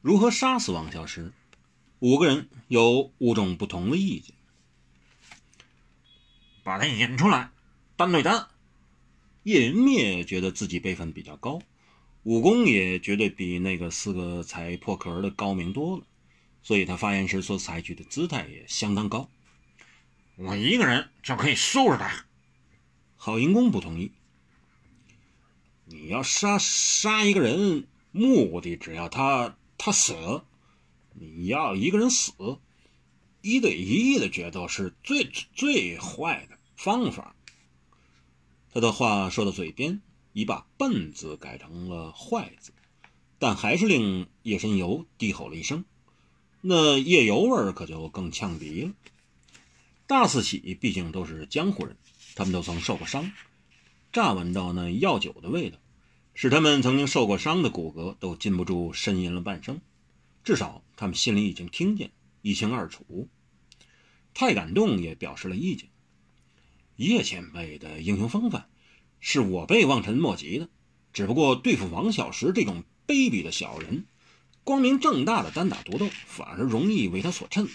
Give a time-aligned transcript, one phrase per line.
[0.00, 1.32] 如何杀死王小石？
[1.98, 4.34] 五个人有五种不同的意见。
[6.62, 7.50] 把他引出来，
[7.96, 8.46] 单对单。
[9.42, 11.60] 叶云灭觉得自己辈分比较高，
[12.22, 16.04] 武功也绝对比那个四个才破壳的高明多了，
[16.62, 19.28] 所以他发言时所采取的姿态也相当高。
[20.36, 22.26] 我一个人就可以收拾他。
[23.16, 24.12] 郝银公不同意。
[25.86, 30.42] 你要杀杀一个人，目的只要他他死，
[31.14, 32.32] 你要一个人死，
[33.40, 37.36] 一对一的决斗是最最坏的方法。
[38.74, 42.72] 他的话说到嘴边，已把“笨”字改成了“坏”字，
[43.38, 45.84] 但还是令叶神游低吼了一声。
[46.60, 48.92] 那夜游味可就更呛鼻了。
[50.08, 51.96] 大四喜毕竟都是江湖人，
[52.34, 53.32] 他们都曾受过伤，
[54.12, 55.78] 乍闻到那药酒的味道，
[56.40, 59.80] 使他们曾经受过伤的骨骼都禁不住呻吟了半声。
[60.44, 63.28] 至少他们心里已经听见，一清二楚。
[64.34, 65.88] 太感动也表示了意见。
[66.94, 68.68] 叶前辈的英雄风范，
[69.18, 70.68] 是我辈望尘莫及的。
[71.12, 74.04] 只不过对付王小石这种卑鄙的小人，
[74.62, 77.66] 光明正大的单打独斗，反而容易为他所趁。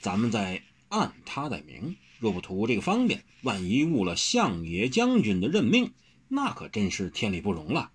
[0.00, 5.92] 咱们在暗他在明，若不图这个方便，万一误了相爷将军的任命，
[6.26, 7.92] 那可真是天理不容了。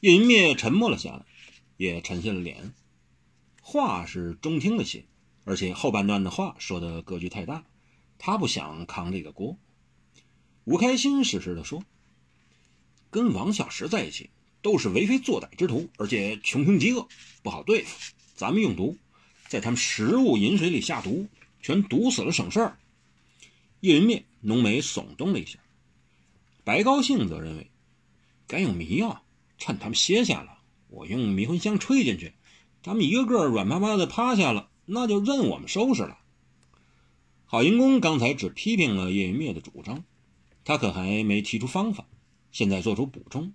[0.00, 1.26] 叶云灭沉默了下来，
[1.76, 2.72] 也沉下了脸。
[3.60, 5.04] 话是中听了些，
[5.44, 7.64] 而且后半段的话说的格局太大。
[8.18, 9.56] 他不想扛这个锅。
[10.64, 11.82] 吴开心实实的说
[13.10, 14.30] ：“跟王小石在一起，
[14.62, 17.08] 都是为非作歹之徒，而且穷凶极恶，
[17.42, 18.12] 不好对付。
[18.34, 18.96] 咱们用毒，
[19.48, 21.28] 在他们食物饮水里下毒，
[21.60, 22.78] 全毒死了，省事儿。”
[23.80, 25.58] 叶云灭浓眉耸动了一下。
[26.64, 27.70] 白高兴则认为，
[28.46, 29.22] 该用迷药，
[29.60, 30.58] 趁他们歇下了，
[30.88, 32.32] 我用迷魂香吹进去，
[32.82, 36.18] 他们一个个软趴趴的趴下了，那就任我们收拾了。
[37.44, 40.02] 郝银公刚才只批评了叶云灭的主张，
[40.64, 42.06] 他可还没提出方法，
[42.50, 43.52] 现在做出补充：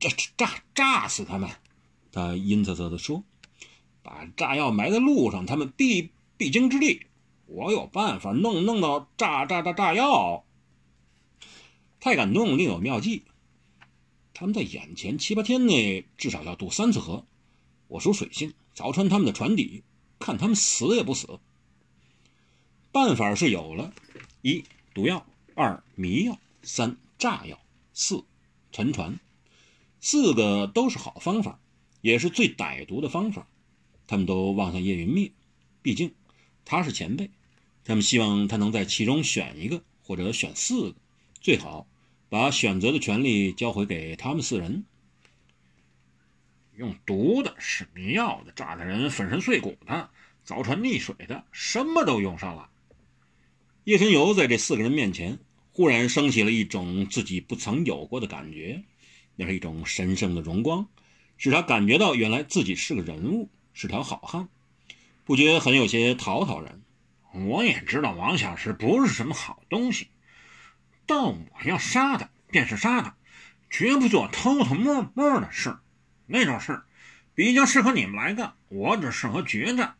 [0.00, 1.50] 炸炸炸死他们！
[2.10, 3.22] 他阴恻恻地说
[4.02, 7.02] ：“把炸药埋在路上，他们必必经之地。
[7.46, 10.44] 我有办法弄弄到炸炸炸炸药。”
[12.00, 13.24] 太感动，另有妙计。
[14.40, 17.26] 他们在眼前七八天内至少要渡三次河，
[17.88, 19.82] 我属水性，凿穿他们的船底，
[20.20, 21.40] 看他们死也不死。
[22.92, 23.92] 办法是有了：
[24.42, 24.62] 一
[24.94, 27.58] 毒药，二迷药，三炸药，
[27.92, 28.22] 四
[28.70, 29.18] 沉船。
[30.00, 31.58] 四个都是好方法，
[32.00, 33.48] 也是最歹毒的方法。
[34.06, 35.32] 他们都望向叶云灭，
[35.82, 36.14] 毕竟
[36.64, 37.28] 他是前辈，
[37.82, 40.96] 他们希望他能在其中选一个，或者选四个，
[41.40, 41.88] 最好
[42.28, 44.84] 把选择的权利交回给他们四人。
[46.76, 50.10] 用毒的，是迷药的，炸的人粉身碎骨的，
[50.46, 52.70] 凿船溺水的，什么都用上了。
[53.84, 55.38] 叶神游在这四个人面前，
[55.72, 58.84] 忽然升起了一种自己不曾有过的感觉，
[59.34, 60.86] 那是一种神圣的荣光，
[61.36, 64.48] 使他感觉到原来自己是个人物，是条好汉，
[65.24, 66.80] 不觉很有些讨讨然。
[67.32, 70.08] 我也知道王小石不是什么好东西，
[71.08, 73.16] 但我要杀他便是杀他，
[73.70, 75.78] 绝不做偷偷摸摸的事。
[76.26, 76.82] 那种事
[77.34, 79.96] 比较适合你们来干，我只适合决战。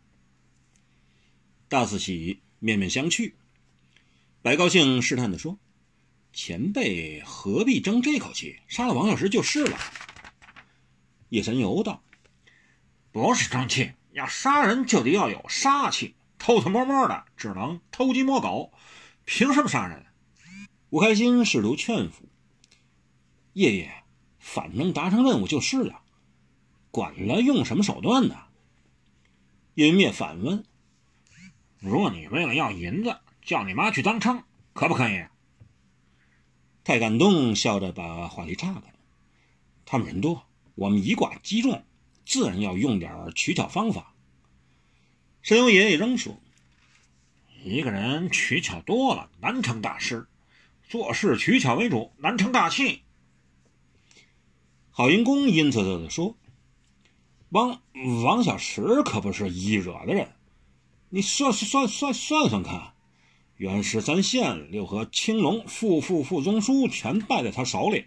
[1.66, 3.32] 大四喜面面相觑。
[4.42, 5.58] 白高兴试探地说
[6.34, 8.60] ：“前辈何必争这口气？
[8.68, 9.78] 杀了王小石就是了。”
[11.30, 12.02] 叶神游道
[13.12, 18.74] ：“不是争气，要杀人就得要有杀气，偷偷摸摸的只能偷鸡摸狗，
[19.24, 20.04] 凭什么杀人？”
[20.90, 22.24] 吴开心试图劝服
[23.52, 24.04] 叶爷
[24.38, 26.02] ：“反正达成任务就是了，
[26.90, 28.36] 管了用什么手段呢？”
[29.74, 30.64] 叶云灭反问
[31.78, 34.42] ：“若你为了要银子？”叫你妈去当娼，
[34.74, 35.24] 可不可以？
[36.84, 38.92] 太感动，笑着把话题岔开。
[39.86, 41.82] 他们人多，我们以寡击众，
[42.26, 44.12] 自然要用点取巧方法。
[45.40, 46.38] 神游爷爷仍说
[47.64, 50.26] ：“一个人取巧多了，难成大事；
[50.88, 53.02] 做事取巧为主，难成大器。”
[54.90, 56.36] 郝云公阴恻恻地说
[57.50, 57.80] ：“王
[58.24, 60.32] 王小石可不是易惹的人，
[61.10, 62.94] 你算算算算算算看。”
[63.58, 68.06] 元十三县六合青龙副副副宗书全败在他手里，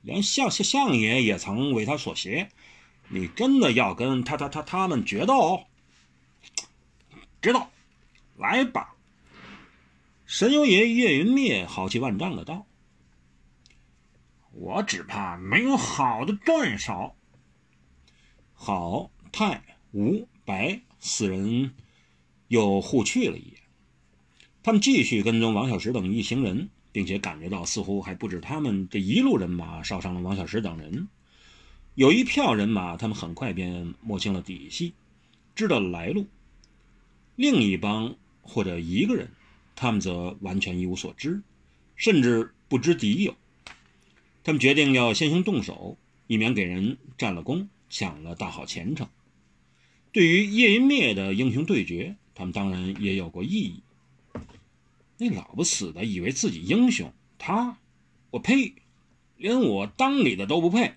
[0.00, 2.48] 连相相相爷也曾为他所挟。
[3.08, 5.64] 你真的要跟他他他他们决斗？
[7.40, 7.68] 知道，
[8.36, 8.94] 来吧！
[10.32, 12.64] 神游爷叶云灭豪气万丈的道
[14.52, 17.14] ：“我只怕没有好的对手。”
[18.54, 21.74] 好，太、吴、白四人
[22.48, 23.60] 又互去了一眼。
[24.62, 31.08] 他们继续跟踪王小石等一行人，并且感觉到似乎还不止他们这一路人马烧伤了王小石等人。
[31.94, 34.94] 有一票人马，他们很快便摸清了底细，
[35.54, 36.22] 知道了来路；
[37.36, 39.30] 另一帮或者一个人，
[39.82, 41.42] 他们则完全一无所知，
[41.96, 43.34] 甚至不知敌友。
[44.44, 45.98] 他们决定要先行动手，
[46.28, 49.08] 以免给人占了功，抢了大好前程。
[50.12, 53.82] 对于叶云灭的英雄对决，他们当然也有过异议。
[55.18, 57.76] 那老不死的以为自己英雄，他，
[58.30, 58.74] 我呸，
[59.36, 60.94] 连我当你的都不配。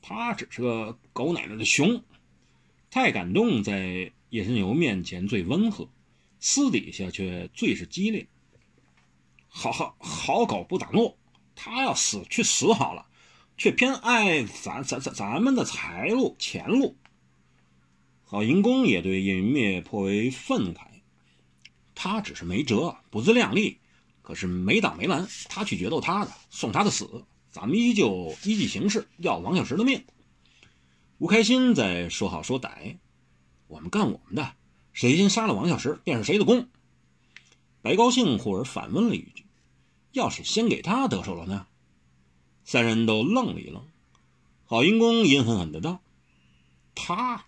[0.00, 2.02] 他只是个狗奶奶的熊。
[2.90, 5.90] 太感动在叶神游面前最温和，
[6.40, 8.26] 私底下却最是激烈。
[9.46, 11.16] 好好好狗不打诺，
[11.54, 13.06] 他要死去死好了，
[13.56, 16.96] 却偏爱咱咱咱咱们的财路钱路。
[18.24, 20.82] 好银公也对叶云灭颇为愤慨，
[21.94, 23.78] 他只是没辙，不自量力，
[24.20, 27.24] 可是没挡没拦，他去决斗他的，送他的死。
[27.50, 30.04] 咱们依旧依计行事，要王小石的命。
[31.16, 32.98] 吴开心在说好说歹，
[33.66, 34.52] 我们干我们的，
[34.98, 36.66] 谁先杀了王小石，便是谁的功。
[37.82, 39.44] 白高兴忽而反问了一句
[40.10, 41.68] ：“要是先给他得手了呢？”
[42.66, 43.86] 三人都愣了一愣。
[44.64, 46.00] 郝银公阴狠狠的道
[46.96, 47.44] ：“他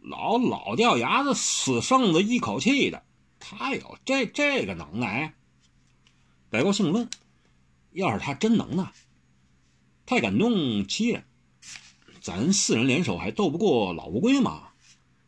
[0.00, 3.02] 老老掉牙子，死剩子一口气的，
[3.40, 5.34] 他有这这个能耐？”
[6.48, 7.10] 白高兴问
[7.90, 8.92] ：“要是他真能呢？”
[10.06, 10.52] 太感动，
[10.84, 11.26] 凄然。
[12.20, 14.68] 咱四人联手还斗不过老乌龟吗？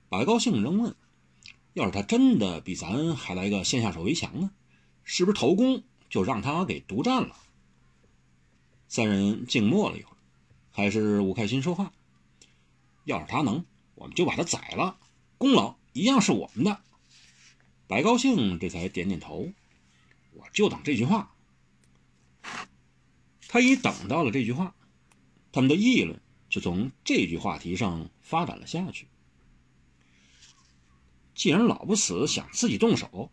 [0.09, 0.95] 白高兴仍问
[1.73, 4.51] ：“要是他真的比咱还来个先下手为强呢？
[5.05, 7.37] 是不是头功就让他给独占了？”
[8.89, 10.17] 三人静默了一会儿，
[10.71, 11.93] 还是吴开心说话
[13.05, 13.65] ：“要是他能，
[13.95, 14.99] 我们就把他宰了，
[15.39, 16.81] 功劳一样是我们的。”
[17.87, 19.53] 白高兴这才点点头
[20.35, 21.35] ：“我就等这句话。”
[23.49, 24.77] 他已等到了这句话，
[25.51, 29.09] 他们的议论就从这句话题上发展了下去。
[31.41, 33.33] 既然老不死想自己动手，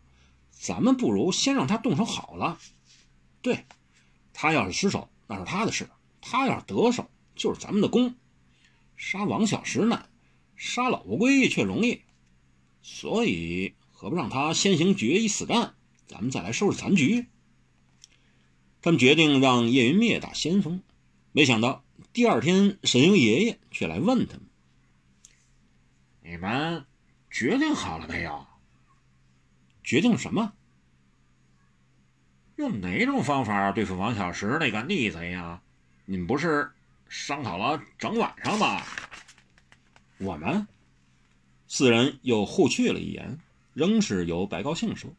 [0.50, 2.58] 咱们不如先让他动手好了。
[3.42, 3.66] 对，
[4.32, 5.84] 他要是失手，那是他的事；
[6.22, 8.14] 他要是得手，就是咱们的功。
[8.96, 10.08] 杀王小石难，
[10.56, 12.00] 杀老乌龟却容易，
[12.80, 15.74] 所以何不让他先行决一死战，
[16.06, 17.26] 咱们再来收拾残局？
[18.80, 20.80] 他们决定让叶云灭打先锋，
[21.32, 21.84] 没想到
[22.14, 24.46] 第二天神鹰爷爷却来问他们
[26.24, 26.86] ：“你们
[27.30, 28.46] 决定好了没有？
[29.84, 30.52] 决定什么？
[32.56, 35.62] 用哪种方法对付王小石那个逆贼呀？
[36.04, 36.70] 你们不是
[37.08, 38.82] 商讨了整晚上吗？”
[40.18, 40.66] 我们
[41.68, 43.38] 四人又互去了一眼，
[43.74, 45.14] 仍是由白高兴说：“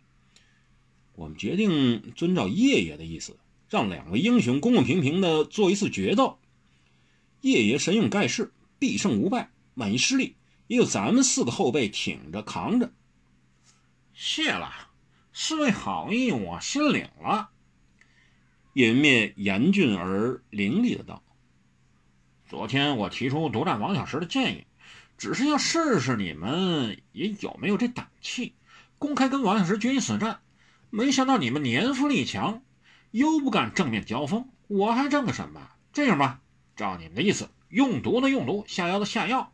[1.16, 3.38] 我们决定遵照叶爷的意思。”
[3.70, 6.40] 让两位英雄公公平平的做一次决斗，
[7.42, 9.52] 叶爷神勇盖世，必胜无败。
[9.76, 10.36] 万一失利，
[10.70, 12.94] 也有咱们四个后辈挺着扛着。
[14.14, 14.72] 谢了，
[15.34, 17.50] 四位好意我心领了。
[18.74, 21.24] 叶面严峻而凌厉的道
[22.48, 24.68] ：“昨天我提出独占王小石的建议，
[25.18, 28.54] 只是要试试你们也有没有这胆气，
[29.00, 30.40] 公开跟王小石决一死战。
[30.92, 32.62] 没想到你们年富力强。”
[33.12, 35.72] 又不敢正面交锋，我还争个什么？
[35.92, 36.42] 这样吧，
[36.76, 39.52] 照你们的意思，用毒的用毒，下药的下药，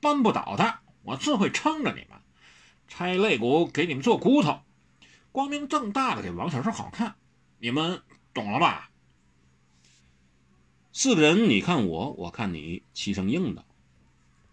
[0.00, 2.20] 扳不倒他，我自会撑着你们，
[2.86, 4.60] 拆肋骨给你们做骨头，
[5.32, 7.16] 光明正大的给王小石好看，
[7.58, 8.02] 你们
[8.32, 8.90] 懂了吧？
[10.92, 13.64] 四个人你看我，我看你，齐声应道：“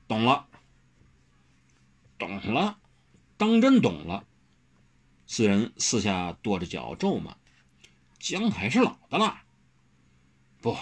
[0.08, 0.48] 懂了，
[2.20, 2.78] 懂了，
[3.38, 4.26] 当真懂了。”
[5.26, 7.36] 四人四下跺着脚咒骂。
[8.20, 9.44] 姜还是老的辣。
[10.62, 10.78] 不，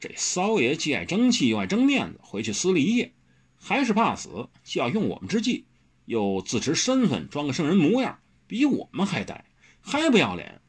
[0.00, 3.12] 这骚爷既爱争气又爱争面子，回去撕了一夜，
[3.60, 5.64] 还是怕死，既要用我们之计，
[6.06, 9.44] 又自持身份，装个圣人模样，比我们还呆，
[9.80, 10.60] 还不要脸，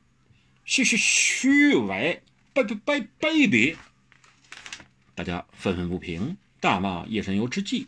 [0.65, 2.21] 虚虚虚伪，
[2.53, 3.75] 卑卑卑卑鄙！
[5.15, 7.87] 大家愤愤不平，大骂叶神游之计，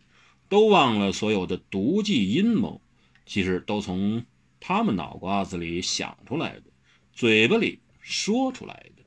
[0.49, 2.81] 都忘了所有的毒计阴谋，
[3.25, 4.25] 其实都从
[4.59, 6.63] 他们脑瓜子里想出来的。
[7.13, 9.00] 嘴巴里说出来的。